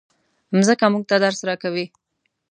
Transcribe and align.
مځکه 0.55 0.85
موږ 0.93 1.03
ته 1.09 1.15
درس 1.23 1.39
راکوي. 1.47 1.85